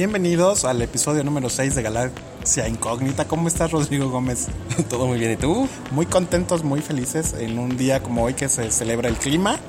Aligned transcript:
Bienvenidos 0.00 0.64
al 0.64 0.80
episodio 0.80 1.22
número 1.24 1.50
6 1.50 1.74
de 1.74 1.82
Galaxia 1.82 2.66
Incógnita. 2.66 3.26
¿Cómo 3.26 3.48
estás, 3.48 3.70
Rodrigo 3.70 4.08
Gómez? 4.08 4.46
Todo 4.88 5.06
muy 5.06 5.18
bien, 5.18 5.32
¿y 5.32 5.36
tú? 5.36 5.68
Muy 5.90 6.06
contentos, 6.06 6.64
muy 6.64 6.80
felices 6.80 7.34
en 7.34 7.58
un 7.58 7.76
día 7.76 8.02
como 8.02 8.24
hoy 8.24 8.32
que 8.32 8.48
se 8.48 8.70
celebra 8.70 9.10
el 9.10 9.16
clima 9.16 9.60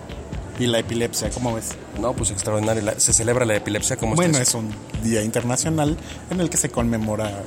y 0.57 0.67
la 0.67 0.79
epilepsia. 0.79 1.31
¿Cómo 1.31 1.53
ves? 1.53 1.71
No, 1.99 2.13
pues 2.13 2.31
extraordinario. 2.31 2.81
Se 2.95 3.11
celebra 3.11 3.43
la 3.43 3.57
epilepsia 3.57 3.97
como 3.97 4.15
Bueno, 4.15 4.37
es 4.37 4.53
un 4.53 4.73
día 5.03 5.21
internacional 5.21 5.97
en 6.29 6.39
el 6.39 6.49
que 6.49 6.55
se 6.55 6.69
conmemora 6.69 7.43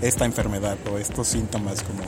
esta 0.00 0.24
enfermedad 0.24 0.78
o 0.90 0.96
estos 0.96 1.28
síntomas 1.28 1.82
como 1.82 2.04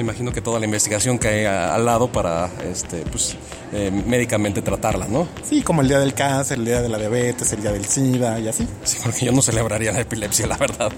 Me 0.00 0.04
imagino 0.04 0.32
que 0.32 0.40
toda 0.40 0.58
la 0.58 0.64
investigación 0.64 1.18
que 1.18 1.28
hay 1.28 1.44
a- 1.44 1.74
al 1.74 1.84
lado 1.84 2.10
para, 2.10 2.48
este, 2.72 3.02
pues, 3.12 3.36
eh, 3.70 3.90
médicamente 3.90 4.62
tratarla, 4.62 5.06
¿no? 5.06 5.28
sí, 5.46 5.60
como 5.60 5.82
el 5.82 5.88
día 5.88 5.98
del 5.98 6.14
cáncer, 6.14 6.56
el 6.58 6.64
día 6.64 6.80
de 6.80 6.88
la 6.88 6.96
diabetes, 6.96 7.52
el 7.52 7.60
día 7.60 7.70
del 7.70 7.84
SIDA 7.84 8.38
y 8.40 8.48
así. 8.48 8.66
Sí, 8.82 8.96
porque 9.02 9.26
yo 9.26 9.32
no 9.32 9.42
celebraría 9.42 9.92
la 9.92 10.00
epilepsia, 10.00 10.46
la 10.46 10.56
verdad. 10.56 10.90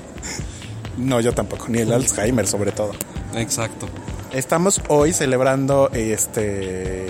No, 0.98 1.18
yo 1.20 1.32
tampoco, 1.34 1.66
ni 1.68 1.80
el 1.80 1.92
Alzheimer 1.92 2.46
sobre 2.46 2.70
todo. 2.70 2.92
Exacto. 3.34 3.88
Estamos 4.32 4.80
hoy 4.86 5.12
celebrando 5.12 5.90
este 5.92 7.08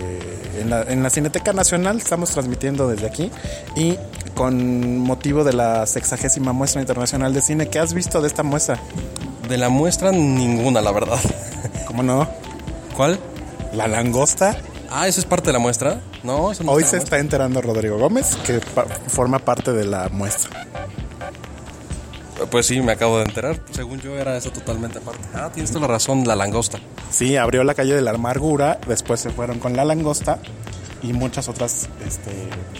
en 0.63 0.71
la, 0.71 0.85
en 0.85 1.02
la 1.02 1.11
Cineteca 1.11 1.52
Nacional, 1.52 1.99
estamos 1.99 2.30
transmitiendo 2.30 2.88
desde 2.88 3.07
aquí 3.07 3.30
y 3.77 3.99
con 4.35 4.97
motivo 4.97 5.45
de 5.45 5.52
la 5.52 5.85
sexagésima 5.87 6.55
muestra 6.55 6.80
internacional 6.80 7.35
de 7.35 7.43
cine, 7.43 7.69
¿qué 7.69 7.79
has 7.80 7.93
visto 7.93 8.23
de 8.23 8.29
esta 8.29 8.43
muestra? 8.43 8.80
De 9.47 9.59
la 9.59 9.69
muestra, 9.69 10.11
ninguna, 10.11 10.80
la 10.80 10.91
verdad. 10.93 11.19
¿Cómo 11.92 12.02
no? 12.02 12.27
¿Cuál? 12.96 13.20
La 13.74 13.87
langosta. 13.87 14.56
Ah, 14.91 15.06
¿esa 15.09 15.20
es 15.20 15.27
parte 15.27 15.48
de 15.48 15.52
la 15.52 15.59
muestra? 15.59 16.01
No, 16.23 16.51
eso 16.52 16.65
no 16.65 16.73
Hoy 16.73 16.84
se 16.84 16.96
está 16.96 17.18
enterando 17.18 17.60
Rodrigo 17.60 17.98
Gómez, 17.98 18.34
que 18.46 18.60
pa- 18.60 18.87
forma 19.09 19.38
parte 19.38 19.73
de 19.74 19.84
la 19.84 20.09
muestra. 20.09 20.51
muestra. 20.65 20.91
Pues 22.51 22.65
sí, 22.66 22.80
me 22.80 22.92
acabo 22.92 23.18
de 23.18 23.24
enterar. 23.24 23.60
Según 23.73 24.01
yo 24.01 24.18
era 24.18 24.37
eso 24.38 24.51
totalmente 24.51 24.99
aparte. 25.01 25.21
Ah, 25.34 25.51
tienes 25.52 25.71
toda 25.71 25.82
la 25.82 25.93
razón, 25.93 26.26
la 26.26 26.34
langosta. 26.34 26.79
Sí, 27.10 27.37
abrió 27.37 27.62
la 27.62 27.74
calle 27.74 27.95
de 27.95 28.01
la 28.01 28.12
amargura, 28.12 28.79
después 28.87 29.21
se 29.21 29.29
fueron 29.30 29.59
con 29.59 29.77
la 29.77 29.84
langosta 29.84 30.38
y 31.02 31.12
muchas 31.12 31.49
otras 31.49 31.88
este, 32.06 32.30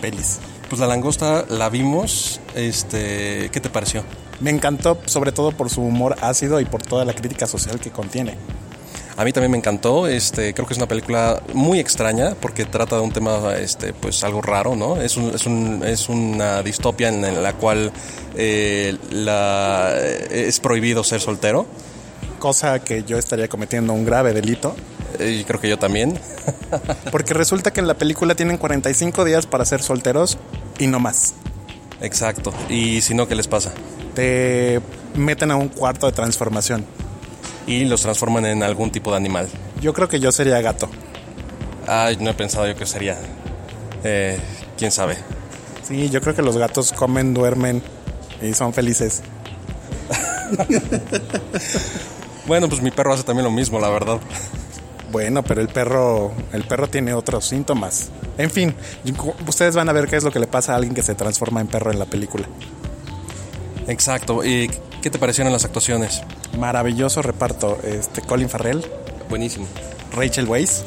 pelis. 0.01 0.39
Pues 0.71 0.81
la 0.81 0.87
langosta 0.87 1.45
la 1.51 1.69
vimos, 1.69 2.41
este, 2.55 3.51
¿qué 3.53 3.61
te 3.61 3.69
pareció? 3.69 4.05
Me 4.41 4.49
encantó, 4.51 4.99
sobre 5.05 5.33
todo 5.33 5.53
por 5.53 5.69
su 5.71 5.83
humor 5.83 6.17
ácido 6.23 6.59
y 6.61 6.65
por 6.65 6.83
toda 6.83 7.05
la 7.05 7.13
crítica 7.13 7.47
social 7.47 7.79
que 7.79 7.91
contiene. 7.91 8.37
A 9.17 9.25
mí 9.25 9.33
también 9.33 9.51
me 9.51 9.59
encantó, 9.59 10.07
este, 10.07 10.55
creo 10.55 10.67
que 10.67 10.73
es 10.73 10.79
una 10.79 10.89
película 10.89 11.43
muy 11.53 11.79
extraña 11.79 12.35
porque 12.41 12.65
trata 12.65 12.97
de 12.97 13.03
un 13.03 13.13
tema, 13.13 13.55
este, 13.57 13.93
pues 13.93 14.25
algo 14.25 14.41
raro, 14.41 14.75
¿no? 14.75 15.01
Es, 15.01 15.17
un- 15.19 15.35
es, 15.35 15.45
un- 15.47 15.83
es 15.85 16.09
una 16.09 16.63
distopia 16.63 17.09
en 17.09 17.43
la 17.43 17.53
cual 17.53 17.93
eh, 18.37 18.97
la, 19.11 19.93
es 20.31 20.59
prohibido 20.61 21.05
ser 21.05 21.21
soltero 21.21 21.67
cosa 22.39 22.81
que 22.81 23.05
yo 23.05 23.19
estaría 23.19 23.47
cometiendo 23.49 23.93
un 23.93 24.05
grave 24.05 24.33
delito, 24.33 24.75
eh, 25.21 25.39
y 25.41 25.45
creo 25.45 25.61
que 25.61 25.69
yo 25.69 25.79
también. 25.79 26.19
porque 27.13 27.35
resulta 27.35 27.73
que 27.73 27.79
en 27.81 27.87
la 27.87 27.95
película 27.95 28.35
tienen 28.35 28.57
45 28.57 29.25
días 29.25 29.47
para 29.47 29.65
ser 29.65 29.81
solteros 29.81 30.39
y 30.81 30.89
no 30.89 30.99
más. 30.99 31.35
Exacto. 32.01 32.53
Y 32.69 33.01
si 33.03 33.15
no, 33.15 33.29
¿qué 33.29 33.37
les 33.37 33.47
pasa? 33.47 33.71
Te 34.17 34.81
meten 35.15 35.53
a 35.53 35.57
un 35.57 35.69
cuarto 35.69 36.07
de 36.07 36.13
transformación. 36.13 36.85
Y 37.67 37.85
los 37.85 38.03
transforman 38.03 38.45
en 38.47 38.63
algún 38.63 38.91
tipo 38.91 39.11
de 39.11 39.17
animal. 39.17 39.49
Yo 39.81 39.93
creo 39.93 40.09
que 40.09 40.21
yo 40.21 40.33
sería 40.33 40.61
gato. 40.61 40.89
Ay, 41.87 42.17
no 42.21 42.31
he 42.31 42.35
pensado 42.35 42.67
yo 42.67 42.77
que 42.77 42.87
sería. 42.87 43.19
Eh, 44.05 44.39
¿Quién 44.77 44.91
sabe? 44.91 45.17
Sí, 45.83 46.11
yo 46.11 46.21
creo 46.21 46.35
que 46.35 46.43
los 46.43 46.57
gatos 46.57 46.93
comen, 46.93 47.35
duermen 47.35 47.83
y 48.41 48.53
son 48.55 48.73
felices. 48.73 49.23
Bueno, 52.47 52.69
pues 52.69 52.83
mi 52.83 52.91
perro 52.91 53.15
hace 53.15 53.23
también 53.23 53.45
lo 53.45 53.51
mismo, 53.51 53.79
la 53.79 53.89
verdad. 53.89 54.19
Bueno, 55.13 55.43
pero 55.43 55.61
el 55.61 55.69
perro, 55.69 56.33
el 56.53 56.65
perro 56.65 56.89
tiene 56.89 57.15
otros 57.15 57.47
síntomas. 57.47 58.11
En 58.37 58.51
fin, 58.51 58.75
ustedes 59.47 59.77
van 59.77 59.89
a 59.89 59.93
ver 59.93 60.09
qué 60.09 60.17
es 60.17 60.25
lo 60.25 60.33
que 60.33 60.41
le 60.41 60.47
pasa 60.47 60.73
a 60.73 60.77
alguien 60.77 60.95
que 60.95 61.03
se 61.03 61.15
transforma 61.15 61.61
en 61.61 61.69
perro 61.69 61.93
en 61.93 61.99
la 61.99 62.07
película. 62.07 62.47
Exacto. 63.87 64.45
¿Y 64.45 64.71
qué 65.03 65.11
te 65.11 65.19
parecieron 65.19 65.53
las 65.53 65.65
actuaciones? 65.65 66.23
Maravilloso 66.59 67.21
reparto. 67.21 67.79
Este 67.83 68.23
Colin 68.23 68.49
Farrell, 68.49 68.83
Buenísimo. 69.29 69.67
Rachel 70.15 70.49
Weisz, 70.49 70.85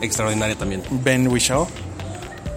Extraordinaria 0.00 0.56
también. 0.56 0.82
Ben 0.90 1.26
Whishaw. 1.26 1.66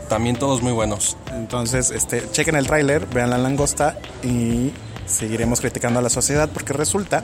También 0.10 0.36
todos 0.38 0.62
muy 0.62 0.72
buenos. 0.72 1.18
Entonces, 1.34 1.92
este, 1.92 2.30
chequen 2.32 2.56
el 2.56 2.66
tráiler, 2.68 3.06
vean 3.08 3.30
la 3.30 3.38
langosta 3.38 3.98
y 4.24 4.72
seguiremos 5.06 5.62
criticando 5.62 6.00
a 6.00 6.02
la 6.02 6.10
sociedad 6.10 6.50
porque 6.52 6.74
resulta 6.74 7.24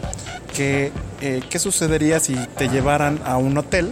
que 0.55 0.91
eh, 1.21 1.41
qué 1.49 1.59
sucedería 1.59 2.19
si 2.19 2.35
te 2.57 2.69
llevaran 2.69 3.19
a 3.25 3.37
un 3.37 3.57
hotel 3.57 3.91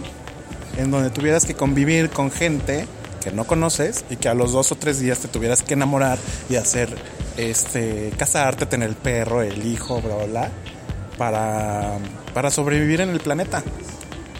en 0.78 0.90
donde 0.90 1.10
tuvieras 1.10 1.44
que 1.44 1.54
convivir 1.54 2.10
con 2.10 2.30
gente 2.30 2.86
que 3.24 3.32
no 3.32 3.44
conoces 3.44 4.04
y 4.10 4.16
que 4.16 4.28
a 4.28 4.34
los 4.34 4.52
dos 4.52 4.70
o 4.70 4.76
tres 4.76 5.00
días 5.00 5.18
te 5.18 5.28
tuvieras 5.28 5.62
que 5.62 5.72
enamorar 5.74 6.18
y 6.50 6.56
hacer 6.56 6.94
este 7.38 8.12
casarte, 8.16 8.66
tener 8.66 8.88
el 8.90 8.94
perro, 8.96 9.42
el 9.42 9.66
hijo, 9.66 10.00
bla 10.02 10.14
bla, 10.16 10.24
bla 10.26 10.50
para, 11.18 11.98
para 12.34 12.50
sobrevivir 12.50 13.00
en 13.00 13.08
el 13.10 13.20
planeta. 13.20 13.62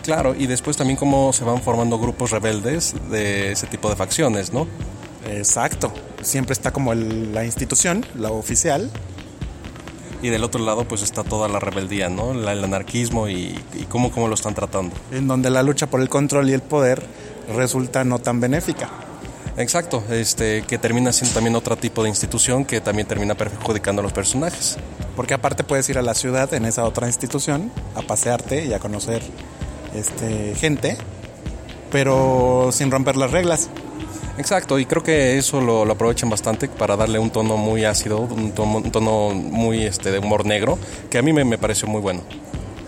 Claro, 0.03 0.35
y 0.39 0.47
después 0.47 0.77
también 0.77 0.97
cómo 0.99 1.33
se 1.33 1.45
van 1.45 1.63
formando 1.63 1.99
grupos 1.99 2.31
rebeldes 2.31 2.95
de 3.11 3.53
ese 3.53 3.67
tipo 3.67 3.89
de 3.89 3.97
facciones, 3.97 4.53
¿no? 4.53 4.67
Exacto. 5.31 5.93
Siempre 6.23 6.53
está 6.53 6.71
como 6.73 6.93
el- 6.93 7.33
la 7.33 7.45
institución, 7.45 8.05
la 8.15 8.31
oficial, 8.31 8.91
Y 10.23 10.31
del 10.31 10.43
otro 10.43 10.65
lado 10.65 10.89
pues 10.89 11.03
está 11.03 11.23
toda 11.23 11.49
la 11.49 11.59
rebeldía, 11.61 12.09
¿no? 12.09 12.33
La- 12.33 12.53
el 12.53 12.65
anarquismo 12.65 13.29
y, 13.29 13.61
y 13.79 13.85
cómo, 13.91 14.11
cómo 14.11 14.27
lo 14.27 14.35
están 14.35 14.55
tratando. 14.55 14.97
en 15.13 15.29
donde 15.29 15.51
la 15.51 15.63
lucha 15.63 15.87
por 15.87 16.01
el 16.01 16.09
control 16.09 16.49
y 16.49 16.55
el 16.55 16.63
poder 16.63 17.03
resulta 17.55 18.05
no 18.05 18.19
tan 18.19 18.41
benéfica. 18.41 18.89
Exacto, 19.57 20.03
este, 20.11 20.63
que 20.63 20.79
termina 20.79 21.13
siendo 21.13 21.35
también 21.35 21.55
otro 21.55 21.77
tipo 21.77 22.03
de 22.03 22.09
institución 22.09 22.65
que 22.65 22.81
también 22.81 23.07
termina 23.07 23.37
perjudicando 23.37 24.01
a 24.01 24.03
los 24.03 24.13
personajes. 24.13 24.77
Porque 25.15 25.35
aparte 25.35 25.63
puedes 25.63 25.89
ir 25.89 25.99
a 25.99 26.03
la 26.03 26.15
ciudad 26.15 26.53
en 26.55 26.65
esa 26.65 26.85
otra 26.85 27.07
institución 27.07 27.71
a 27.95 28.03
pasearte 28.03 28.65
y 28.65 28.73
a 28.73 28.81
conocer 28.81 29.23
este, 29.95 30.57
gente, 30.57 30.97
pero 31.93 32.71
sin 32.73 32.91
romper 32.91 33.17
las 33.17 33.31
reglas. 33.31 33.69
Exacto, 34.39 34.81
y 34.81 34.87
creo 34.87 35.05
que 35.05 35.39
eso 35.39 35.61
lo, 35.61 35.85
lo 35.85 35.93
aprovechan 35.93 36.29
bastante 36.29 36.67
para 36.67 36.97
darle 36.97 37.21
un 37.21 37.31
tono 37.31 37.57
muy 37.57 37.85
ácido, 37.85 38.19
un 38.19 38.51
tono, 38.51 38.79
un 38.79 38.91
tono 38.91 39.31
muy 39.31 39.85
este, 39.85 40.11
de 40.11 40.19
humor 40.19 40.45
negro, 40.45 40.77
que 41.09 41.19
a 41.19 41.23
mí 41.23 41.33
me, 41.33 41.45
me 41.45 41.59
pareció 41.59 41.87
muy 41.87 42.01
bueno. 42.01 42.23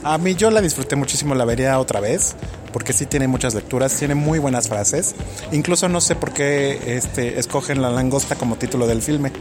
A 0.08 0.18
mí 0.18 0.36
yo 0.36 0.50
la 0.52 0.60
disfruté 0.60 0.94
muchísimo, 0.94 1.34
la 1.34 1.44
vería 1.44 1.78
otra 1.80 1.98
vez, 2.00 2.36
porque 2.72 2.92
sí 2.92 3.06
tiene 3.06 3.26
muchas 3.26 3.54
lecturas, 3.54 3.92
tiene 3.94 4.14
muy 4.14 4.38
buenas 4.38 4.68
frases. 4.68 5.16
Incluso 5.50 5.88
no 5.88 6.00
sé 6.00 6.14
por 6.14 6.32
qué 6.32 6.94
este, 6.96 7.40
escogen 7.40 7.82
la 7.82 7.90
langosta 7.90 8.36
como 8.36 8.54
título 8.56 8.86
del 8.86 9.02
filme. 9.02 9.32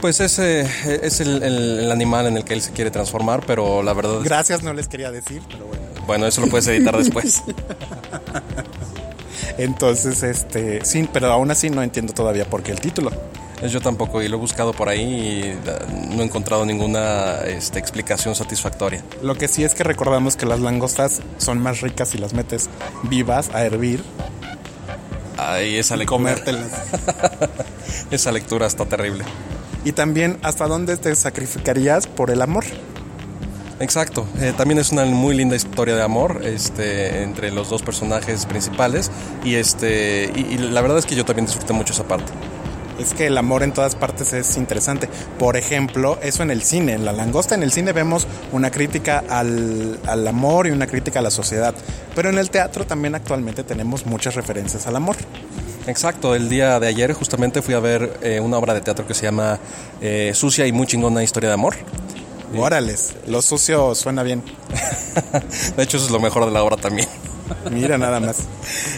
Pues 0.00 0.20
ese 0.20 0.62
es 0.86 1.20
el, 1.20 1.42
el- 1.42 1.78
el 1.80 1.92
animal 1.92 2.26
en 2.26 2.38
el 2.38 2.44
que 2.44 2.54
él 2.54 2.62
se 2.62 2.72
quiere 2.72 2.90
transformar, 2.90 3.44
pero 3.46 3.82
la 3.82 3.92
verdad 3.92 4.18
es 4.18 4.24
Gracias, 4.24 4.62
no 4.62 4.72
les 4.72 4.88
quería 4.88 5.10
decir, 5.10 5.42
pero 5.50 5.66
bueno. 5.66 5.82
Bueno, 6.06 6.26
eso 6.26 6.40
lo 6.40 6.48
puedes 6.48 6.66
editar 6.68 6.96
después. 6.96 7.42
Entonces, 9.58 10.22
este, 10.22 10.84
sí, 10.84 11.08
pero 11.12 11.30
aún 11.30 11.50
así 11.50 11.68
no 11.70 11.82
entiendo 11.82 12.12
todavía 12.14 12.44
por 12.46 12.62
qué 12.62 12.72
el 12.72 12.80
título. 12.80 13.10
Yo 13.68 13.80
tampoco, 13.80 14.20
y 14.22 14.28
lo 14.28 14.36
he 14.36 14.40
buscado 14.40 14.72
por 14.72 14.88
ahí 14.88 15.00
y 15.02 15.42
eh, 15.44 15.56
no 16.10 16.22
he 16.22 16.24
encontrado 16.24 16.66
ninguna 16.66 17.36
este, 17.46 17.78
explicación 17.78 18.34
satisfactoria. 18.34 19.02
Lo 19.22 19.36
que 19.36 19.46
sí 19.46 19.62
es 19.62 19.74
que 19.74 19.84
recordamos 19.84 20.36
que 20.36 20.46
las 20.46 20.58
langostas 20.60 21.20
son 21.38 21.60
más 21.60 21.80
ricas 21.80 22.08
si 22.08 22.18
las 22.18 22.34
metes 22.34 22.68
vivas 23.04 23.50
a 23.54 23.64
hervir, 23.64 24.02
Ahí 25.38 25.76
esa 25.76 25.96
lectura. 25.96 26.18
comértelas. 26.18 26.70
Esa 28.10 28.30
lectura 28.32 28.66
está 28.66 28.84
terrible. 28.84 29.24
Y 29.84 29.92
también 29.92 30.38
hasta 30.42 30.66
dónde 30.66 30.96
te 30.96 31.14
sacrificarías 31.16 32.06
por 32.06 32.30
el 32.30 32.42
amor. 32.42 32.64
Exacto. 33.80 34.26
eh, 34.38 34.52
también 34.56 34.78
es 34.78 34.92
una 34.92 35.04
muy 35.06 35.34
linda 35.34 35.56
historia 35.56 35.96
de 35.96 36.02
amor 36.02 36.42
este, 36.44 37.22
entre 37.22 37.50
los 37.50 37.68
dos 37.70 37.82
personajes 37.82 38.46
principales. 38.46 39.10
Y, 39.44 39.54
este, 39.54 40.30
y, 40.34 40.40
y 40.54 40.58
la 40.58 40.80
verdad 40.82 40.98
es 40.98 41.06
que 41.06 41.14
yo 41.16 41.24
también 41.24 41.46
disfruté 41.46 41.72
mucho 41.72 41.92
esa 41.92 42.04
parte. 42.04 42.30
Es 43.02 43.14
que 43.14 43.26
el 43.26 43.36
amor 43.36 43.64
en 43.64 43.72
todas 43.72 43.96
partes 43.96 44.32
es 44.32 44.56
interesante. 44.56 45.08
Por 45.38 45.56
ejemplo, 45.56 46.18
eso 46.22 46.44
en 46.44 46.52
el 46.52 46.62
cine, 46.62 46.92
en 46.92 47.04
La 47.04 47.12
Langosta, 47.12 47.56
en 47.56 47.64
el 47.64 47.72
cine 47.72 47.92
vemos 47.92 48.28
una 48.52 48.70
crítica 48.70 49.24
al, 49.28 49.98
al 50.06 50.26
amor 50.28 50.68
y 50.68 50.70
una 50.70 50.86
crítica 50.86 51.18
a 51.18 51.22
la 51.22 51.32
sociedad. 51.32 51.74
Pero 52.14 52.30
en 52.30 52.38
el 52.38 52.50
teatro 52.50 52.86
también 52.86 53.16
actualmente 53.16 53.64
tenemos 53.64 54.06
muchas 54.06 54.36
referencias 54.36 54.86
al 54.86 54.94
amor. 54.94 55.16
Exacto, 55.88 56.36
el 56.36 56.48
día 56.48 56.78
de 56.78 56.86
ayer 56.86 57.12
justamente 57.12 57.60
fui 57.60 57.74
a 57.74 57.80
ver 57.80 58.18
eh, 58.22 58.38
una 58.38 58.56
obra 58.56 58.72
de 58.72 58.82
teatro 58.82 59.04
que 59.04 59.14
se 59.14 59.24
llama 59.24 59.58
eh, 60.00 60.30
Sucia 60.32 60.64
y 60.66 60.72
muy 60.72 60.86
chingona 60.86 61.24
historia 61.24 61.48
de 61.48 61.54
amor. 61.54 61.74
Órales, 62.56 63.14
lo 63.26 63.42
sucio 63.42 63.94
suena 63.96 64.22
bien. 64.22 64.44
De 65.76 65.82
hecho, 65.82 65.96
eso 65.96 66.06
es 66.06 66.12
lo 66.12 66.20
mejor 66.20 66.44
de 66.44 66.52
la 66.52 66.62
obra 66.62 66.76
también. 66.76 67.08
Mira 67.70 67.98
nada 67.98 68.20
más. 68.20 68.38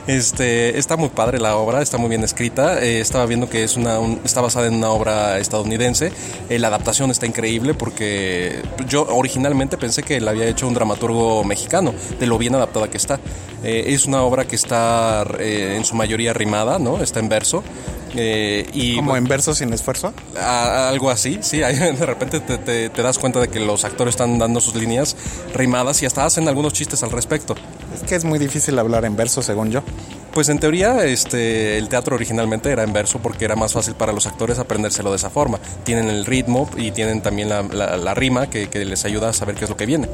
Este, 0.07 0.79
está 0.79 0.97
muy 0.97 1.09
padre 1.09 1.39
la 1.39 1.57
obra, 1.57 1.83
está 1.83 1.99
muy 1.99 2.09
bien 2.09 2.25
escrita. 2.25 2.83
Eh, 2.83 3.01
estaba 3.01 3.27
viendo 3.27 3.49
que 3.49 3.65
es 3.65 3.77
una, 3.77 3.99
está 4.25 4.41
basada 4.41 4.67
en 4.67 4.75
una 4.75 4.91
obra 4.91 5.39
estadounidense. 5.39 6.13
Eh, 6.49 6.59
la 6.59 6.69
adaptación 6.69 7.11
está 7.11 7.27
increíble 7.27 7.75
porque 7.75 8.63
yo 8.89 9.07
originalmente 9.09 9.77
pensé 9.77 10.03
que 10.03 10.21
la 10.21 10.31
había 10.33 10.47
hecho 10.47 10.67
un 10.67 10.75
dramaturgo 10.75 11.45
mexicano, 11.45 11.95
de 12.19 12.27
lo 12.27 12.39
bien 12.39 12.55
adaptada 12.55 12.89
que 12.89 12.97
está. 12.97 13.21
Eh, 13.63 13.85
es 13.89 14.07
una 14.07 14.23
obra 14.23 14.47
que 14.47 14.57
está 14.57 15.25
en 15.39 15.85
su 15.85 15.95
mayoría 15.95 16.33
rimada, 16.33 16.79
¿no? 16.79 17.03
Está 17.03 17.21
en 17.21 17.29
verso. 17.29 17.63
Eh, 18.17 18.69
y, 18.73 18.97
¿Como 18.97 19.17
en 19.17 19.25
verso 19.25 19.55
sin 19.55 19.73
esfuerzo? 19.73 20.13
algo 20.41 21.11
así, 21.11 21.39
sí. 21.43 21.59
de 21.59 22.07
repente 22.07 22.41
te, 22.41 22.89
te, 22.89 23.03
das 23.03 23.19
cuenta 23.19 23.41
de 23.41 23.49
que 23.49 23.61
los 23.61 23.85
actores 23.85 24.13
están 24.13 24.39
dando 24.39 24.61
sus 24.61 24.75
líneas 24.75 25.17
rimadas 25.55 26.03
y 26.03 26.07
hasta 26.07 26.25
hacen 26.25 26.49
algunos 26.49 26.73
chistes 26.73 27.03
al 27.03 27.11
respecto. 27.11 27.55
Es 27.95 28.03
que 28.03 28.15
es 28.15 28.25
muy 28.25 28.39
difícil 28.39 28.79
hablar 28.79 29.05
en 29.05 29.17
verso, 29.17 29.43
según 29.43 29.71
yo. 29.71 29.83
Pues 30.33 30.49
en 30.49 30.59
teoría 30.59 31.05
este, 31.05 31.79
el 31.79 31.89
teatro 31.89 32.17
originalmente 32.17 32.71
era 32.71 32.83
en 32.83 32.93
verso 32.93 33.21
porque 33.21 33.45
era 33.45 33.55
más 33.55 33.73
fácil 33.73 33.95
para 33.95 34.13
los 34.13 34.27
actores 34.27 34.59
aprendérselo 34.59 35.11
de 35.11 35.17
esa 35.17 35.31
forma. 35.31 35.61
Tienen 35.85 36.09
el 36.09 36.27
ritmo 36.27 36.69
y 36.77 36.91
tienen 36.91 37.23
también 37.23 37.49
la, 37.49 37.63
la, 37.63 38.15
rima 38.15 38.51
que, 38.51 38.69
que, 38.69 38.85
les 38.85 39.05
ayuda 39.05 39.29
a 39.29 39.33
saber 39.33 39.55
qué 39.55 39.65
es 39.65 39.71
lo 39.71 39.77
que 39.77 39.87
viene. 39.87 40.09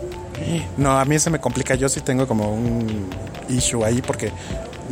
No, 0.77 0.99
a 0.99 1.05
mí 1.07 1.19
se 1.19 1.31
me 1.31 1.41
complica. 1.41 1.75
Yo 1.75 1.89
sí 1.89 2.03
tengo 2.03 2.29
como 2.29 2.53
un 2.53 3.09
issue 3.49 3.83
ahí 3.83 4.03
porque 4.03 4.31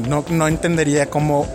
no, 0.09 0.25
no 0.31 0.49
entendería 0.49 1.11
cómo 1.11 1.47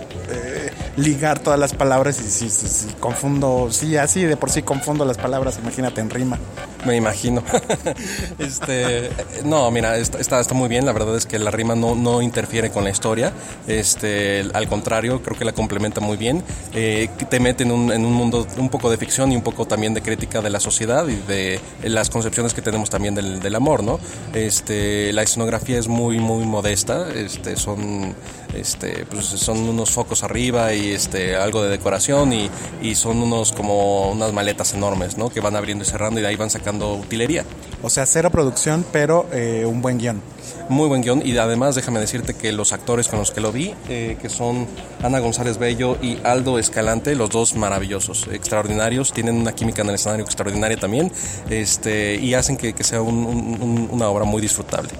ligar 0.97 1.39
todas 1.39 1.59
las 1.59 1.73
palabras 1.73 2.19
y 2.19 2.29
si, 2.29 2.49
si, 2.49 2.87
confundo, 2.93 3.69
sí, 3.71 3.97
así 3.97 4.23
de 4.23 4.37
por 4.37 4.49
sí 4.49 4.61
confundo 4.61 5.05
las 5.05 5.17
palabras, 5.17 5.57
imagínate 5.61 6.01
en 6.01 6.09
rima. 6.09 6.37
Me 6.85 6.95
imagino. 6.95 7.43
este, 8.39 9.09
no, 9.45 9.69
mira, 9.71 9.97
está, 9.97 10.19
está, 10.19 10.53
muy 10.53 10.67
bien, 10.67 10.85
la 10.85 10.91
verdad 10.91 11.15
es 11.15 11.25
que 11.25 11.39
la 11.39 11.51
rima 11.51 11.75
no, 11.75 11.95
no 11.95 12.21
interfiere 12.21 12.69
con 12.71 12.83
la 12.83 12.89
historia, 12.89 13.31
este, 13.67 14.45
al 14.53 14.67
contrario, 14.67 15.21
creo 15.21 15.37
que 15.37 15.45
la 15.45 15.53
complementa 15.53 16.01
muy 16.01 16.17
bien, 16.17 16.43
eh, 16.73 17.09
te 17.29 17.39
mete 17.39 17.63
en 17.63 17.71
un, 17.71 17.91
en 17.91 18.05
un 18.05 18.13
mundo 18.13 18.45
un 18.57 18.69
poco 18.69 18.91
de 18.91 18.97
ficción 18.97 19.31
y 19.31 19.35
un 19.35 19.41
poco 19.41 19.65
también 19.65 19.93
de 19.93 20.01
crítica 20.01 20.41
de 20.41 20.49
la 20.49 20.59
sociedad 20.59 21.07
y 21.07 21.15
de 21.15 21.59
las 21.83 22.09
concepciones 22.09 22.53
que 22.53 22.61
tenemos 22.61 22.89
también 22.89 23.15
del, 23.15 23.39
del 23.39 23.55
amor, 23.55 23.83
¿no? 23.83 23.99
Este, 24.33 25.13
la 25.13 25.23
escenografía 25.23 25.79
es 25.79 25.87
muy, 25.87 26.19
muy 26.19 26.45
modesta, 26.45 27.07
este, 27.13 27.55
son, 27.55 28.13
este, 28.53 29.05
pues 29.05 29.25
son 29.25 29.57
unos 29.69 29.91
focos 29.91 30.23
arriba 30.23 30.73
y 30.73 30.91
este, 30.91 31.35
algo 31.35 31.63
de 31.63 31.69
decoración 31.69 32.33
y, 32.33 32.49
y, 32.81 32.95
son 32.95 33.21
unos 33.21 33.51
como 33.51 34.11
unas 34.11 34.33
maletas 34.33 34.73
enormes, 34.73 35.17
¿no? 35.17 35.29
Que 35.29 35.39
van 35.39 35.55
abriendo 35.55 35.83
y 35.83 35.87
cerrando 35.87 36.19
y 36.19 36.23
de 36.23 36.29
ahí 36.29 36.35
van 36.35 36.49
sacando 36.49 36.72
utilería. 36.81 37.45
O 37.81 37.89
sea, 37.89 38.05
cero 38.05 38.29
producción, 38.31 38.85
pero 38.91 39.27
eh, 39.33 39.65
un 39.65 39.81
buen 39.81 39.97
guion. 39.97 40.21
Muy 40.69 40.87
buen 40.87 41.01
guion 41.01 41.21
y 41.25 41.37
además 41.37 41.75
déjame 41.75 41.99
decirte 41.99 42.33
que 42.33 42.53
los 42.53 42.71
actores 42.71 43.09
con 43.09 43.19
los 43.19 43.31
que 43.31 43.41
lo 43.41 43.51
vi, 43.51 43.75
eh, 43.89 44.17
que 44.21 44.29
son 44.29 44.67
Ana 45.01 45.19
González 45.19 45.57
Bello 45.57 45.97
y 46.01 46.17
Aldo 46.23 46.57
Escalante, 46.57 47.15
los 47.15 47.29
dos 47.29 47.55
maravillosos, 47.55 48.29
extraordinarios, 48.31 49.11
tienen 49.11 49.35
una 49.35 49.53
química 49.53 49.81
en 49.81 49.89
el 49.89 49.95
escenario 49.95 50.23
extraordinaria 50.23 50.77
también 50.77 51.11
este, 51.49 52.15
y 52.15 52.33
hacen 52.33 52.55
que, 52.55 52.71
que 52.71 52.83
sea 52.85 53.01
una 53.01 54.07
obra 54.07 54.23
muy 54.23 54.41
disfrutable. 54.41 54.91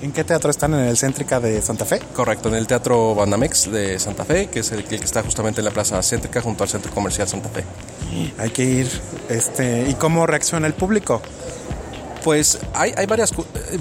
¿En 0.00 0.12
qué 0.12 0.22
teatro 0.22 0.50
están? 0.50 0.74
¿En 0.74 0.80
el 0.80 0.96
Céntrica 0.96 1.40
de 1.40 1.60
Santa 1.60 1.84
Fe? 1.84 2.00
Correcto, 2.14 2.48
en 2.48 2.54
el 2.54 2.68
Teatro 2.68 3.16
Banamex 3.16 3.70
de 3.70 3.98
Santa 3.98 4.24
Fe, 4.24 4.46
que 4.46 4.60
es 4.60 4.70
el, 4.70 4.84
que 4.84 4.94
está 4.94 5.22
justamente 5.22 5.60
en 5.60 5.64
la 5.64 5.72
Plaza 5.72 6.00
Céntrica 6.02 6.40
junto 6.40 6.62
al 6.62 6.70
Centro 6.70 6.92
Comercial 6.92 7.26
Santa 7.26 7.48
Fe. 7.48 7.64
Hay 8.38 8.50
que 8.50 8.64
ir. 8.64 8.88
Este, 9.28 9.88
¿Y 9.88 9.94
cómo 9.94 10.26
reacciona 10.26 10.68
el 10.68 10.74
público? 10.74 11.20
Pues 12.22 12.58
hay, 12.74 12.92
hay 12.96 13.06
varias... 13.06 13.32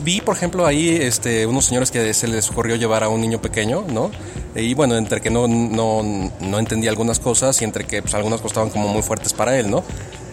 Vi, 0.04 0.22
por 0.22 0.36
ejemplo, 0.36 0.66
ahí 0.66 0.90
este, 0.90 1.46
unos 1.46 1.66
señores 1.66 1.92
que 1.92 2.14
se 2.14 2.28
les 2.28 2.50
ocurrió 2.50 2.76
llevar 2.78 3.04
a 3.04 3.10
un 3.10 3.22
niño 3.22 3.40
pequeño, 3.40 3.86
¿no? 3.88 4.10
Y 4.56 4.74
bueno, 4.74 4.96
entre 4.96 5.22
que 5.22 5.30
no, 5.30 5.48
no, 5.48 6.32
no 6.40 6.60
entendía 6.60 6.90
algunas 6.90 7.20
cosas 7.20 7.62
y 7.62 7.66
entre 7.66 7.86
que 7.86 8.02
pues, 8.02 8.16
algunas 8.16 8.42
cosas 8.42 8.54
estaban 8.54 8.70
como 8.72 8.88
muy 8.88 9.04
fuertes 9.04 9.34
para 9.34 9.58
él, 9.60 9.70
¿no? 9.70 9.84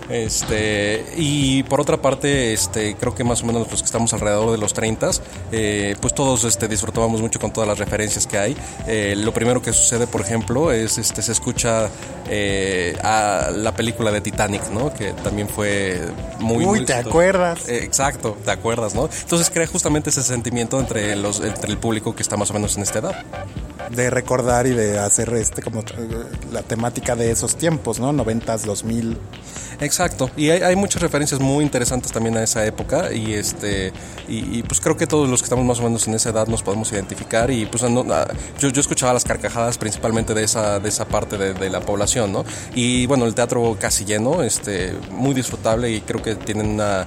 Este, 0.08 1.04
y 1.16 1.62
por 1.64 1.80
otra 1.80 1.96
parte, 1.96 2.52
este, 2.52 2.94
creo 2.94 3.14
que 3.14 3.24
más 3.24 3.42
o 3.42 3.46
menos 3.46 3.70
los 3.70 3.80
que 3.80 3.86
estamos 3.86 4.12
alrededor 4.12 4.50
de 4.52 4.58
los 4.58 4.74
30, 4.74 5.10
eh, 5.52 5.96
pues 6.00 6.14
todos 6.14 6.44
este, 6.44 6.68
disfrutábamos 6.68 7.20
mucho 7.20 7.40
con 7.40 7.52
todas 7.52 7.68
las 7.68 7.78
referencias 7.78 8.26
que 8.26 8.38
hay. 8.38 8.56
Eh, 8.86 9.14
lo 9.16 9.32
primero 9.32 9.62
que 9.62 9.72
sucede, 9.72 10.06
por 10.06 10.20
ejemplo, 10.20 10.72
es 10.72 10.98
este, 10.98 11.22
se 11.22 11.32
escucha 11.32 11.88
eh, 12.28 12.96
a 13.02 13.50
la 13.54 13.74
película 13.74 14.10
de 14.10 14.20
Titanic, 14.20 14.70
¿no? 14.70 14.92
Que 14.92 15.12
también 15.12 15.48
fue 15.48 16.00
muy... 16.38 16.64
Uy, 16.64 16.84
¿te 16.84 16.94
acuerdas? 16.94 17.68
exacto, 17.68 18.36
te 18.44 18.50
acuerdas, 18.50 18.94
¿no? 18.94 19.08
Entonces 19.22 19.50
crea 19.50 19.66
justamente 19.66 20.10
ese 20.10 20.22
sentimiento 20.22 20.80
entre, 20.80 21.16
los, 21.16 21.40
entre 21.40 21.70
el 21.70 21.78
público 21.78 22.14
que 22.14 22.22
está 22.22 22.36
más 22.36 22.50
o 22.50 22.54
menos 22.54 22.76
en 22.76 22.82
esta 22.82 22.98
edad 23.00 23.24
de 23.90 24.10
recordar 24.10 24.66
y 24.66 24.70
de 24.70 24.98
hacer 24.98 25.32
este 25.34 25.62
como 25.62 25.82
la 26.52 26.62
temática 26.62 27.16
de 27.16 27.30
esos 27.30 27.56
tiempos, 27.56 28.00
¿no? 28.00 28.12
90s, 28.12 28.62
2000. 28.62 29.18
Exacto, 29.80 30.30
y 30.36 30.50
hay, 30.50 30.76
muchas 30.76 31.02
referencias 31.02 31.40
muy 31.40 31.64
interesantes 31.64 32.12
también 32.12 32.36
a 32.36 32.44
esa 32.44 32.64
época 32.64 33.12
y 33.12 33.34
este 33.34 33.92
y, 34.28 34.62
pues 34.62 34.80
creo 34.80 34.96
que 34.96 35.06
todos 35.06 35.28
los 35.28 35.40
que 35.40 35.46
estamos 35.46 35.64
más 35.64 35.80
o 35.80 35.82
menos 35.82 36.06
en 36.06 36.14
esa 36.14 36.30
edad 36.30 36.46
nos 36.46 36.62
podemos 36.62 36.92
identificar 36.92 37.50
y 37.50 37.66
pues 37.66 37.82
ah, 37.82 38.28
yo, 38.58 38.68
yo 38.68 38.80
escuchaba 38.80 39.12
las 39.12 39.24
carcajadas 39.24 39.76
principalmente 39.76 40.32
de 40.32 40.44
esa 40.44 40.78
de 40.78 40.88
esa 40.88 41.06
parte 41.06 41.36
de, 41.36 41.70
la 41.70 41.80
población, 41.80 42.13
Y 42.74 43.06
bueno, 43.06 43.24
el 43.26 43.34
teatro 43.34 43.76
casi 43.80 44.04
lleno, 44.04 44.42
este 44.42 44.94
muy 45.10 45.34
disfrutable 45.34 45.90
y 45.90 46.00
creo 46.00 46.22
que 46.22 46.34
tienen 46.36 46.70
una 46.70 47.06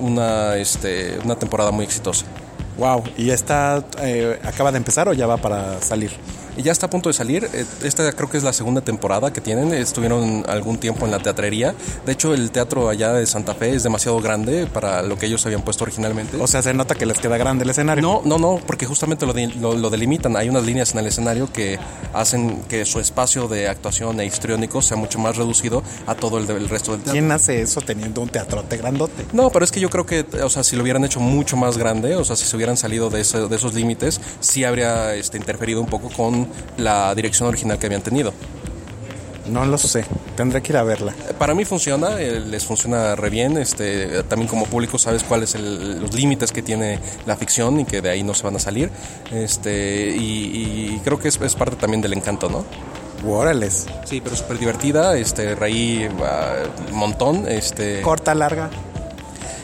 una 0.00 0.56
este 0.56 1.18
una 1.24 1.36
temporada 1.36 1.70
muy 1.70 1.84
exitosa. 1.84 2.24
Wow, 2.80 3.04
¿y 3.18 3.28
esta 3.28 3.84
eh, 4.00 4.40
acaba 4.42 4.72
de 4.72 4.78
empezar 4.78 5.06
o 5.06 5.12
ya 5.12 5.26
va 5.26 5.36
para 5.36 5.82
salir? 5.82 6.12
Y 6.56 6.62
ya 6.62 6.72
está 6.72 6.86
a 6.86 6.90
punto 6.90 7.08
de 7.08 7.12
salir. 7.12 7.48
Eh, 7.52 7.64
esta 7.84 8.10
creo 8.12 8.28
que 8.28 8.36
es 8.36 8.42
la 8.42 8.52
segunda 8.52 8.80
temporada 8.80 9.32
que 9.32 9.40
tienen. 9.40 9.72
Estuvieron 9.72 10.44
algún 10.48 10.78
tiempo 10.78 11.04
en 11.04 11.10
la 11.10 11.18
teatrería. 11.18 11.74
De 12.04 12.12
hecho, 12.12 12.34
el 12.34 12.50
teatro 12.50 12.88
allá 12.88 13.12
de 13.12 13.26
Santa 13.26 13.54
Fe 13.54 13.74
es 13.74 13.82
demasiado 13.82 14.20
grande 14.20 14.66
para 14.66 15.02
lo 15.02 15.18
que 15.18 15.26
ellos 15.26 15.44
habían 15.46 15.62
puesto 15.62 15.84
originalmente. 15.84 16.36
O 16.38 16.46
sea, 16.46 16.62
se 16.62 16.74
nota 16.74 16.94
que 16.94 17.06
les 17.06 17.18
queda 17.18 17.36
grande 17.36 17.64
el 17.64 17.70
escenario. 17.70 18.02
No, 18.02 18.22
no, 18.24 18.38
no, 18.38 18.60
porque 18.66 18.86
justamente 18.86 19.26
lo, 19.26 19.74
lo, 19.74 19.90
delimitan. 19.90 20.36
Hay 20.36 20.48
unas 20.48 20.64
líneas 20.64 20.92
en 20.92 20.98
el 20.98 21.06
escenario 21.06 21.50
que 21.52 21.78
hacen 22.12 22.62
que 22.68 22.84
su 22.84 23.00
espacio 23.00 23.48
de 23.48 23.68
actuación 23.68 24.20
e 24.20 24.26
histriónico 24.26 24.82
sea 24.82 24.96
mucho 24.96 25.18
más 25.18 25.36
reducido 25.36 25.82
a 26.06 26.14
todo 26.14 26.38
el, 26.38 26.46
del 26.46 26.68
resto 26.68 26.92
del 26.92 27.00
teatro. 27.00 27.12
¿Quién 27.12 27.32
hace 27.32 27.62
eso 27.62 27.80
teniendo 27.80 28.20
un 28.20 28.28
teatrote 28.28 28.76
grandote? 28.76 29.24
No, 29.32 29.50
pero 29.50 29.64
es 29.64 29.70
que 29.70 29.80
yo 29.80 29.88
creo 29.88 30.04
que, 30.04 30.26
o 30.42 30.48
sea, 30.48 30.64
si 30.64 30.76
lo 30.76 30.82
hubieran 30.82 31.04
hecho 31.04 31.20
mucho 31.20 31.56
más 31.56 31.78
grande, 31.78 32.16
o 32.16 32.24
sea, 32.24 32.36
si 32.36 32.44
se 32.44 32.56
hubieran 32.56 32.69
salido 32.76 33.10
de, 33.10 33.18
de 33.18 33.56
esos 33.56 33.74
límites, 33.74 34.20
sí 34.40 34.64
habría 34.64 35.14
este, 35.14 35.36
interferido 35.36 35.80
un 35.80 35.86
poco 35.86 36.10
con 36.10 36.48
la 36.76 37.14
dirección 37.14 37.48
original 37.48 37.78
que 37.78 37.86
habían 37.86 38.02
tenido. 38.02 38.32
No 39.50 39.64
lo 39.64 39.78
sé, 39.78 40.04
tendré 40.36 40.62
que 40.62 40.72
ir 40.72 40.76
a 40.76 40.84
verla. 40.84 41.14
Para 41.38 41.54
mí 41.54 41.64
funciona, 41.64 42.20
eh, 42.20 42.40
les 42.40 42.64
funciona 42.64 43.16
re 43.16 43.30
bien. 43.30 43.56
Este, 43.56 44.22
también 44.24 44.48
como 44.48 44.66
público 44.66 44.98
sabes 44.98 45.24
cuáles 45.24 45.50
son 45.50 46.00
los 46.00 46.14
límites 46.14 46.52
que 46.52 46.62
tiene 46.62 47.00
la 47.26 47.36
ficción 47.36 47.80
y 47.80 47.84
que 47.84 48.00
de 48.00 48.10
ahí 48.10 48.22
no 48.22 48.34
se 48.34 48.44
van 48.44 48.56
a 48.56 48.58
salir. 48.58 48.90
Este, 49.32 50.14
y, 50.16 51.00
creo 51.04 51.18
que 51.18 51.28
es, 51.28 51.38
parte 51.38 51.76
también 51.76 52.00
del 52.00 52.12
encanto, 52.12 52.48
¿no? 52.48 52.64
Órales. 53.28 53.86
Sí, 54.04 54.20
pero 54.20 54.36
súper 54.36 54.58
divertida, 54.58 55.16
este, 55.16 55.54
reí 55.54 56.08
un 56.90 56.96
montón. 56.96 57.48
Este, 57.48 58.02
Corta, 58.02 58.34
larga. 58.34 58.70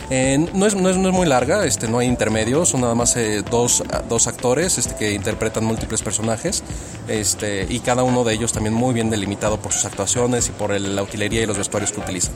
Eh, 0.08 0.38
no, 0.54 0.66
es, 0.66 0.76
no, 0.76 0.88
es, 0.88 0.96
no, 0.96 1.08
es, 1.08 1.14
muy 1.14 1.26
larga, 1.26 1.64
este, 1.64 1.88
no 1.88 1.98
hay 1.98 2.06
intermedios, 2.06 2.68
son 2.68 2.82
nada 2.82 2.94
más 2.94 3.16
eh, 3.16 3.42
dos, 3.50 3.82
dos, 4.08 4.28
actores 4.28 4.78
este, 4.78 4.94
que 4.94 5.12
interpretan 5.12 5.64
múltiples 5.64 6.00
personajes 6.00 6.62
este, 7.08 7.66
y 7.68 7.80
cada 7.80 8.04
uno 8.04 8.22
de 8.22 8.34
ellos 8.34 8.52
también 8.52 8.72
muy 8.72 8.94
bien 8.94 9.10
delimitado 9.10 9.58
por 9.58 9.72
sus 9.72 9.84
actuaciones 9.84 10.48
y 10.48 10.52
por 10.52 10.80
la 10.80 11.02
utilería 11.02 11.42
y 11.42 11.46
los 11.46 11.58
vestuarios 11.58 11.90
que 11.90 12.00
utilizan. 12.00 12.34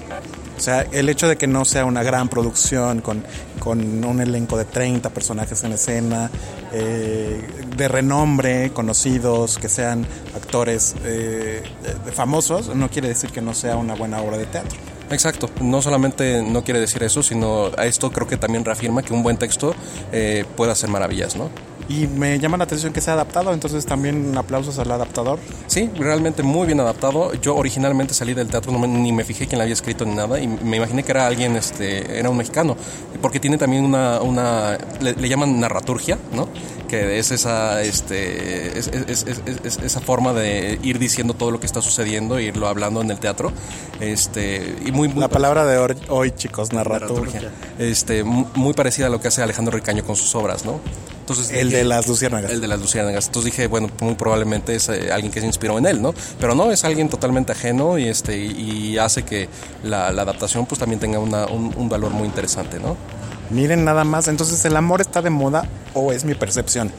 O 0.59 0.61
sea, 0.61 0.83
el 0.83 1.09
hecho 1.09 1.29
de 1.29 1.37
que 1.37 1.47
no 1.47 1.65
sea 1.65 1.85
una 1.85 2.03
gran 2.03 2.29
producción 2.29 3.03
con, 3.03 3.25
con 3.61 4.05
un 4.05 4.21
elenco 4.21 4.59
de 4.59 4.65
30 4.65 5.09
personajes 5.11 5.63
en 5.63 5.73
escena, 5.73 6.31
eh, 6.73 7.41
de 7.77 7.89
renombre, 7.89 8.73
conocidos, 8.73 9.59
que 9.59 9.69
sean 9.69 10.05
actores 10.35 10.97
famosos, 12.13 12.75
no 12.75 12.91
quiere 12.91 13.09
decir 13.09 13.31
que 13.31 13.41
no 13.41 13.55
sea 13.55 13.77
una 13.77 13.95
buena 13.95 14.21
obra 14.21 14.37
de 14.39 14.47
teatro. 14.47 14.90
Exacto, 15.11 15.51
no 15.61 15.83
solamente 15.83 16.43
no 16.43 16.63
quiere 16.63 16.81
decir 16.81 17.03
eso, 17.03 17.23
sino 17.23 17.71
a 17.77 17.87
esto 17.87 18.13
creo 18.13 18.29
que 18.29 18.37
también 18.37 18.65
reafirma 18.65 19.03
que 19.03 19.13
un 19.13 19.23
buen 19.23 19.37
texto 19.37 19.75
eh, 20.13 20.45
puede 20.57 20.73
hacer 20.73 20.89
maravillas, 20.89 21.37
¿no? 21.37 21.51
Y 21.89 22.07
me 22.07 22.39
llama 22.39 22.57
la 22.57 22.65
atención 22.65 22.93
que 22.93 23.01
sea 23.01 23.15
adaptado, 23.15 23.53
entonces 23.53 23.85
también 23.85 24.39
aplausos 24.39 24.79
al 24.79 24.93
adaptador. 24.93 25.41
Sí, 25.67 25.91
realmente 25.97 26.45
muy 26.45 26.67
bien 26.67 26.79
adaptado. 26.79 27.35
Yo 27.35 27.57
originalmente 27.57 28.15
salí 28.15 28.33
del 28.33 28.47
teatro, 28.47 28.71
ni 28.87 29.13
me 29.13 29.25
fijé 29.25 29.49
quién 29.49 29.59
la 29.59 29.65
había 29.65 29.73
escrito 29.75 30.05
ni 30.05 30.15
nada, 30.15 30.39
y 30.39 30.47
me 30.47 30.77
imaginé 30.77 31.03
que 31.03 31.11
era 31.11 31.27
alguien, 31.27 31.57
este, 31.57 32.17
era 32.17 32.31
un 32.31 32.37
mexicano, 32.37 32.77
porque 33.21 33.41
tiene 33.41 33.59
también 33.59 33.85
una, 33.85 34.21
una 34.21 34.79
le, 35.01 35.29
llaman 35.29 35.59
narraturgia, 35.59 36.17
¿no? 36.33 36.49
Que 36.91 37.21
es 37.21 37.31
esa, 37.31 37.83
este, 37.83 38.77
es, 38.77 38.89
esa 38.89 40.01
forma 40.01 40.33
de 40.33 40.77
ir 40.83 40.99
diciendo 40.99 41.35
todo 41.35 41.53
lo 41.53 41.61
que 41.61 41.67
está 41.67 41.81
sucediendo, 41.81 42.37
e 42.37 42.43
irlo 42.43 42.67
hablando 42.67 43.01
en 43.01 43.11
el 43.13 43.21
teatro, 43.21 43.53
este, 44.01 44.75
y 44.85 44.91
muy, 44.91 45.09
la 45.13 45.29
palabra 45.29 45.65
de 45.67 45.79
hoy, 46.09 46.33
chicos, 46.33 46.73
narraturgia. 46.73 47.51
Este, 47.79 48.25
muy 48.25 48.73
parecida 48.75 49.07
a 49.07 49.09
lo 49.09 49.21
que 49.21 49.29
hace 49.29 49.41
Alejandro 49.41 49.73
Ricaño 49.77 50.05
con 50.05 50.17
sus 50.17 50.35
obras, 50.35 50.65
¿no? 50.65 50.81
Entonces, 51.21 51.51
el 51.53 51.69
dije- 51.69 51.79
de 51.79 51.85
las 51.85 52.09
luciérnagas. 52.09 52.51
El 52.51 52.61
de 52.61 52.67
las 52.67 52.81
luciérnagas. 52.81 53.27
Entonces 53.27 53.53
dije, 53.53 53.69
bueno, 53.69 53.89
muy 54.01 54.15
probablemente 54.17 54.75
es 54.75 54.89
eh, 54.89 55.13
alguien 55.13 55.31
que 55.31 55.39
se 55.41 55.47
inspiró 55.47 55.79
en 55.79 55.87
él, 55.87 56.03
¿no? 56.03 56.13
Pero 56.41 56.57
no, 56.57 56.73
es 56.73 56.83
alguien 56.85 57.09
totalmente 57.09 57.53
ajeno 57.53 57.99
y 57.99 58.09
este 58.09 58.37
y, 58.37 58.51
y 58.95 58.99
hace 58.99 59.23
que 59.23 59.49
la, 59.85 60.11
la 60.11 60.23
adaptación 60.23 60.67
pues 60.67 60.81
también 60.81 60.99
tenga 60.99 61.21
una- 61.21 61.47
un, 61.47 61.73
un 61.77 61.89
valor 61.89 62.11
muy 62.11 62.27
interesante, 62.27 62.81
¿no? 62.81 62.97
Miren 63.51 63.85
nada 63.85 64.05
más, 64.05 64.29
entonces 64.29 64.65
el 64.65 64.77
amor 64.77 65.01
está 65.01 65.23
de 65.23 65.31
moda 65.31 65.65
o 65.95 66.13
es 66.13 66.25
mi 66.25 66.35
percepción. 66.35 66.93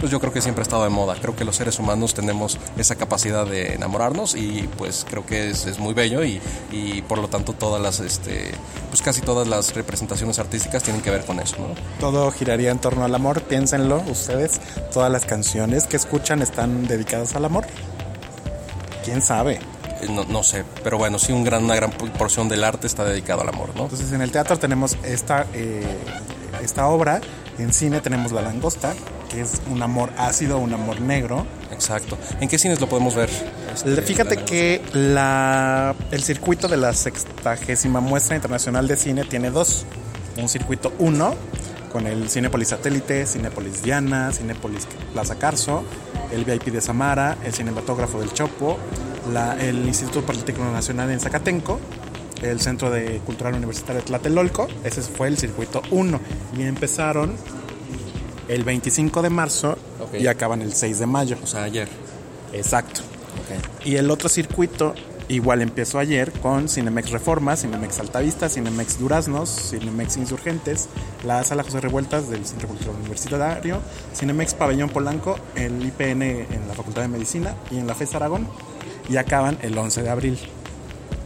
Pues 0.00 0.10
yo 0.10 0.18
creo 0.18 0.32
que 0.32 0.40
siempre 0.40 0.62
ha 0.62 0.64
estado 0.64 0.82
de 0.82 0.90
moda. 0.90 1.14
Creo 1.20 1.36
que 1.36 1.44
los 1.44 1.54
seres 1.54 1.78
humanos 1.78 2.12
tenemos 2.12 2.58
esa 2.76 2.96
capacidad 2.96 3.46
de 3.46 3.74
enamorarnos 3.74 4.34
y 4.34 4.68
pues 4.76 5.06
creo 5.08 5.24
que 5.24 5.50
es, 5.50 5.64
es 5.66 5.78
muy 5.78 5.94
bello 5.94 6.24
y, 6.24 6.40
y 6.72 7.02
por 7.02 7.18
lo 7.18 7.28
tanto 7.28 7.52
todas 7.52 7.80
las, 7.80 8.00
este, 8.00 8.50
pues 8.88 9.00
casi 9.00 9.20
todas 9.20 9.46
las 9.46 9.76
representaciones 9.76 10.40
artísticas 10.40 10.82
tienen 10.82 11.02
que 11.02 11.10
ver 11.12 11.24
con 11.24 11.38
eso, 11.38 11.56
¿no? 11.58 11.68
Todo 12.00 12.32
giraría 12.32 12.72
en 12.72 12.80
torno 12.80 13.04
al 13.04 13.14
amor, 13.14 13.42
piénsenlo 13.42 14.02
ustedes. 14.10 14.60
Todas 14.92 15.12
las 15.12 15.24
canciones 15.24 15.86
que 15.86 15.98
escuchan 15.98 16.42
están 16.42 16.88
dedicadas 16.88 17.36
al 17.36 17.44
amor. 17.44 17.64
¿Quién 19.04 19.22
sabe? 19.22 19.60
Eh, 20.02 20.08
No, 20.10 20.24
no 20.24 20.42
sé, 20.42 20.64
pero 20.84 20.98
bueno, 20.98 21.18
sí 21.18 21.32
un 21.32 21.44
gran, 21.44 21.64
una 21.64 21.74
gran 21.76 21.90
porción 21.92 22.48
del 22.48 22.64
arte 22.64 22.86
está 22.86 23.04
dedicado 23.04 23.40
al 23.42 23.48
amor, 23.48 23.70
¿no? 23.76 23.84
Entonces 23.84 24.12
en 24.12 24.20
el 24.20 24.30
teatro 24.30 24.58
tenemos 24.58 24.96
esta, 25.04 25.46
eh, 25.54 25.82
esta 26.62 26.86
obra, 26.88 27.20
en 27.58 27.72
cine 27.72 28.00
tenemos 28.00 28.32
La 28.32 28.42
Langosta, 28.42 28.94
que 29.30 29.40
es 29.40 29.62
un 29.70 29.82
amor 29.82 30.10
ácido, 30.18 30.58
un 30.58 30.72
amor 30.74 31.00
negro. 31.00 31.46
Exacto. 31.70 32.18
¿En 32.40 32.48
qué 32.48 32.58
cines 32.58 32.80
lo 32.80 32.88
podemos 32.88 33.14
ver? 33.14 33.30
Este, 33.74 34.02
Fíjate 34.02 34.36
la- 34.36 34.44
que 34.44 34.82
la, 34.92 35.94
el 36.10 36.22
circuito 36.22 36.68
de 36.68 36.76
la 36.76 36.92
sextagésima 36.92 38.00
muestra 38.00 38.36
internacional 38.36 38.86
de 38.88 38.96
cine 38.96 39.24
tiene 39.24 39.50
dos. 39.50 39.84
Un 40.36 40.48
circuito 40.48 40.92
1 40.98 41.34
con 41.92 42.06
el 42.06 42.28
Cinépolis 42.30 42.68
Satélite, 42.68 43.26
Cinépolis 43.26 43.82
Diana, 43.82 44.32
Cinépolis 44.32 44.86
Plaza 45.12 45.34
Carso, 45.36 45.84
el 46.32 46.44
VIP 46.46 46.68
de 46.72 46.80
Samara, 46.80 47.36
el 47.44 47.52
Cinematógrafo 47.52 48.18
del 48.20 48.32
Chopo, 48.32 48.78
la- 49.32 49.56
el 49.62 49.86
Instituto 49.86 50.22
Politécnico 50.24 50.70
Nacional 50.70 51.10
en 51.10 51.20
Zacatenco, 51.20 51.78
el 52.42 52.60
Centro 52.60 52.90
de 52.90 53.18
Cultural 53.24 53.54
Universitario 53.54 54.00
de 54.00 54.06
Tlatelolco. 54.06 54.66
Ese 54.84 55.02
fue 55.02 55.28
el 55.28 55.38
circuito 55.38 55.82
1. 55.90 56.20
Y 56.58 56.62
empezaron 56.62 57.34
el 58.48 58.64
25 58.64 59.22
de 59.22 59.30
marzo 59.30 59.78
y 60.20 60.26
acaban 60.26 60.62
el 60.62 60.72
6 60.72 60.98
de 60.98 61.06
mayo. 61.06 61.36
O 61.42 61.46
sea, 61.46 61.62
ayer. 61.64 61.88
Exacto. 62.52 63.00
Y 63.84 63.96
el 63.96 64.10
otro 64.10 64.28
circuito 64.28 64.94
igual 65.28 65.62
empezó 65.62 65.98
ayer 65.98 66.30
con 66.32 66.68
Cinemex 66.68 67.10
Reforma, 67.10 67.56
Cinemex 67.56 68.00
Altavista, 68.00 68.48
Cinemex 68.50 68.98
Duraznos, 68.98 69.48
Cinemex 69.70 70.16
Insurgentes, 70.18 70.88
la 71.24 71.42
Sala 71.44 71.62
José 71.62 71.80
Revueltas 71.80 72.28
del 72.28 72.44
Centro 72.44 72.68
Cultural 72.68 72.96
Universitario, 72.96 73.78
Cinemex 74.14 74.52
Pabellón 74.54 74.90
Polanco, 74.90 75.38
el 75.54 75.82
IPN 75.86 76.22
en 76.22 76.68
la 76.68 76.74
Facultad 76.74 77.02
de 77.02 77.08
Medicina 77.08 77.54
y 77.70 77.78
en 77.78 77.86
la 77.86 77.94
FES 77.94 78.14
Aragón. 78.16 78.46
Y 79.08 79.16
acaban 79.16 79.58
el 79.62 79.76
11 79.76 80.02
de 80.02 80.10
abril. 80.10 80.38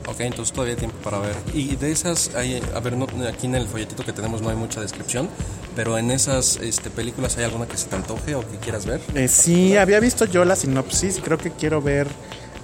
Ok, 0.08 0.20
entonces 0.20 0.52
todavía 0.52 0.74
hay 0.74 0.78
tiempo 0.78 0.96
para 1.02 1.18
ver. 1.18 1.34
Y 1.52 1.74
de 1.76 1.90
esas, 1.90 2.30
hay, 2.36 2.62
a 2.74 2.80
ver, 2.80 2.96
no- 2.96 3.06
aquí 3.28 3.46
en 3.46 3.56
el 3.56 3.66
folletito 3.66 4.04
que 4.04 4.12
tenemos 4.12 4.40
no 4.40 4.50
hay 4.50 4.56
mucha 4.56 4.80
descripción, 4.80 5.28
pero 5.74 5.98
en 5.98 6.10
esas 6.12 6.56
este, 6.58 6.90
películas 6.90 7.36
hay 7.38 7.44
alguna 7.44 7.66
que 7.66 7.76
se 7.76 7.86
te 7.88 7.96
antoje 7.96 8.34
o 8.36 8.40
que 8.40 8.56
quieras 8.58 8.86
ver. 8.86 9.00
Eh, 9.14 9.26
sí, 9.28 9.76
había 9.76 9.98
visto 9.98 10.24
yo 10.24 10.44
la 10.44 10.54
sinopsis 10.54 11.20
creo 11.22 11.38
que 11.38 11.50
quiero 11.50 11.82
ver 11.82 12.06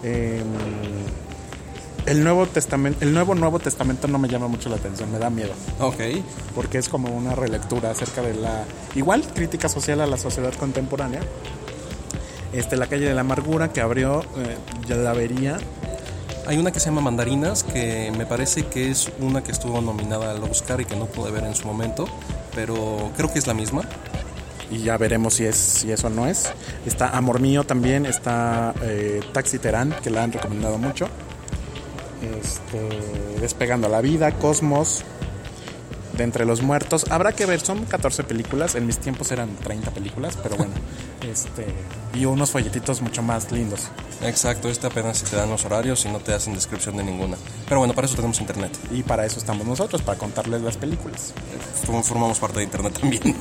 eh, 0.04 0.40
el 2.06 2.22
Nuevo 2.24 2.46
Testamento. 2.46 2.98
El 3.04 3.12
Nuevo 3.12 3.34
Nuevo 3.34 3.58
Testamento 3.58 4.08
no 4.08 4.18
me 4.18 4.28
llama 4.28 4.48
mucho 4.48 4.68
la 4.68 4.76
atención, 4.76 5.10
me 5.12 5.18
da 5.18 5.28
miedo. 5.30 5.52
Ok, 5.80 5.98
porque 6.54 6.78
es 6.78 6.88
como 6.88 7.10
una 7.10 7.34
relectura 7.34 7.90
acerca 7.90 8.22
de 8.22 8.34
la 8.34 8.64
igual 8.94 9.22
crítica 9.34 9.68
social 9.68 10.00
a 10.00 10.06
la 10.06 10.16
sociedad 10.16 10.52
contemporánea. 10.54 11.20
Este, 12.52 12.76
la 12.76 12.86
calle 12.86 13.06
de 13.06 13.14
la 13.14 13.22
amargura 13.22 13.72
que 13.72 13.80
abrió 13.80 14.22
eh, 14.22 14.56
ya 14.86 14.96
la 14.96 15.12
vería 15.12 15.58
hay 16.46 16.58
una 16.58 16.72
que 16.72 16.80
se 16.80 16.86
llama 16.86 17.02
Mandarinas, 17.02 17.62
que 17.62 18.12
me 18.16 18.26
parece 18.26 18.66
que 18.66 18.90
es 18.90 19.10
una 19.20 19.44
que 19.44 19.52
estuvo 19.52 19.80
nominada 19.80 20.32
al 20.32 20.42
Oscar 20.42 20.80
y 20.80 20.84
que 20.84 20.96
no 20.96 21.06
pude 21.06 21.30
ver 21.30 21.44
en 21.44 21.54
su 21.54 21.66
momento, 21.66 22.06
pero 22.54 23.12
creo 23.16 23.32
que 23.32 23.38
es 23.38 23.46
la 23.46 23.54
misma. 23.54 23.82
y 24.70 24.78
ya 24.78 24.96
veremos 24.96 25.34
si 25.34 25.44
es 25.44 25.56
si 25.56 25.92
eso 25.92 26.10
no 26.10 26.26
es. 26.26 26.52
Está 26.86 27.10
Amor 27.10 27.40
mío 27.40 27.64
también, 27.64 28.06
está 28.06 28.74
eh, 28.82 29.20
Taxi 29.32 29.58
Terán 29.58 29.94
que 30.02 30.10
la 30.10 30.24
han 30.24 30.32
recomendado 30.32 30.78
mucho. 30.78 31.06
Este, 32.40 33.40
Despegando 33.40 33.88
la 33.88 34.00
vida, 34.00 34.32
Cosmos, 34.32 35.04
De 36.16 36.24
entre 36.24 36.44
los 36.44 36.60
muertos. 36.60 37.06
Habrá 37.10 37.32
que 37.32 37.46
ver, 37.46 37.60
son 37.60 37.84
14 37.86 38.24
películas. 38.24 38.74
En 38.74 38.86
mis 38.86 38.98
tiempos 38.98 39.32
eran 39.32 39.56
30 39.56 39.90
películas, 39.92 40.36
pero 40.42 40.56
bueno. 40.56 40.72
este 41.22 41.66
Y 42.14 42.26
unos 42.26 42.50
folletitos 42.50 43.00
mucho 43.00 43.22
más 43.22 43.50
lindos. 43.50 43.88
Exacto, 44.22 44.68
este 44.68 44.86
apenas 44.86 45.18
si 45.18 45.24
te 45.24 45.36
dan 45.36 45.48
los 45.50 45.64
horarios 45.64 46.04
y 46.04 46.08
no 46.10 46.18
te 46.20 46.34
hacen 46.34 46.52
descripción 46.54 46.96
de 46.98 47.04
ninguna. 47.04 47.36
Pero 47.66 47.78
bueno, 47.80 47.94
para 47.94 48.06
eso 48.06 48.14
tenemos 48.16 48.40
internet. 48.40 48.76
Y 48.90 49.02
para 49.02 49.24
eso 49.24 49.38
estamos 49.38 49.66
nosotros, 49.66 50.02
para 50.02 50.18
contarles 50.18 50.60
las 50.62 50.76
películas. 50.76 51.32
Form- 51.86 52.02
Formamos 52.04 52.38
parte 52.38 52.58
de 52.58 52.64
internet 52.64 52.98
también. 53.00 53.22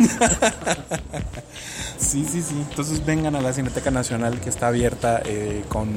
Sí, 1.98 2.26
sí, 2.30 2.42
sí. 2.42 2.56
Entonces 2.70 3.06
vengan 3.06 3.36
a 3.36 3.42
la 3.42 3.54
Cineteca 3.54 3.92
Nacional 3.92 4.40
que 4.40 4.50
está 4.50 4.68
abierta 4.68 5.22
eh, 5.24 5.64
con 5.70 5.90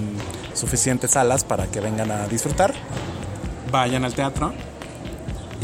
suficientes 0.53 1.13
salas 1.13 1.45
para 1.45 1.67
que 1.69 1.81
vengan 1.81 2.11
a 2.11 2.27
disfrutar. 2.29 2.75
Vayan 3.73 4.05
al 4.05 4.15
teatro. 4.15 4.53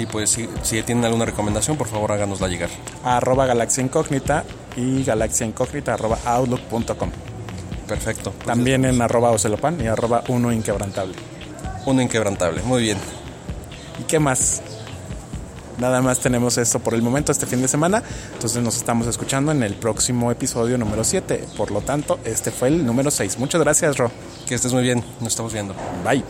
Y 0.01 0.07
pues 0.07 0.31
si, 0.31 0.49
si 0.63 0.83
tienen 0.83 1.05
alguna 1.05 1.25
recomendación, 1.27 1.77
por 1.77 1.89
favor 1.89 2.13
háganosla 2.13 2.49
llegar. 2.49 2.71
arroba 3.05 3.47
galaxia 3.47 3.83
incógnita 3.85 4.45
y 4.77 5.05
galaxia 5.05 5.47
incógnita 5.47 5.95
arroba 5.95 6.19
outlook.com. 6.25 7.11
Perfecto. 7.87 8.33
Pues, 8.33 8.47
También 8.47 8.85
en 8.85 9.03
arroba 9.03 9.31
ocelopan 9.31 9.81
y 9.81 9.87
arroba 9.87 10.23
uno 10.29 10.53
inquebrantable. 10.53 11.15
Un 11.87 12.01
inquebrantable. 12.01 12.63
Muy 12.63 12.83
bien. 12.83 12.99
¿Y 13.99 14.05
qué 14.05 14.19
más? 14.19 14.63
Nada 15.79 16.03
más 16.03 16.21
tenemos 16.21 16.59
esto 16.59 16.79
por 16.79 16.95
el 16.95 17.03
momento, 17.03 17.33
este 17.33 17.47
fin 17.47 17.63
de 17.63 17.69
semana. 17.69 18.03
Entonces 18.35 18.63
nos 18.63 18.77
estamos 18.77 19.07
escuchando 19.07 19.51
en 19.51 19.63
el 19.63 19.75
próximo 19.75 20.31
episodio 20.31 20.77
número 20.79 21.05
7. 21.05 21.47
Por 21.57 21.71
lo 21.71 21.81
tanto, 21.81 22.21
este 22.25 22.51
fue 22.51 22.69
el 22.69 22.85
número 22.85 23.11
6. 23.11 23.39
Muchas 23.39 23.61
gracias, 23.61 23.97
Ro. 23.97 24.11
Que 24.47 24.55
estés 24.55 24.73
muy 24.73 24.83
bien. 24.83 25.03
Nos 25.21 25.29
estamos 25.29 25.53
viendo. 25.53 25.75
Bye. 26.05 26.23